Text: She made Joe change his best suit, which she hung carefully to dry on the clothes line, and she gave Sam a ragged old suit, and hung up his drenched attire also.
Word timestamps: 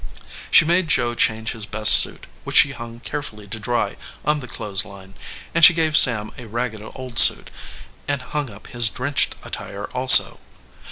She 0.49 0.65
made 0.65 0.87
Joe 0.87 1.13
change 1.13 1.51
his 1.51 1.67
best 1.67 1.93
suit, 1.93 2.25
which 2.43 2.55
she 2.57 2.71
hung 2.71 3.01
carefully 3.01 3.47
to 3.49 3.59
dry 3.59 3.97
on 4.25 4.39
the 4.39 4.47
clothes 4.47 4.83
line, 4.83 5.13
and 5.53 5.63
she 5.63 5.75
gave 5.75 5.95
Sam 5.95 6.31
a 6.39 6.47
ragged 6.47 6.81
old 6.95 7.19
suit, 7.19 7.51
and 8.07 8.19
hung 8.23 8.49
up 8.49 8.65
his 8.65 8.89
drenched 8.89 9.35
attire 9.43 9.85
also. 9.91 10.39